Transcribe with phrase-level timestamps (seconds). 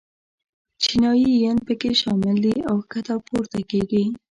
[0.83, 4.03] چینایي ین په کې شامل دي او ښکته پورته کېږي.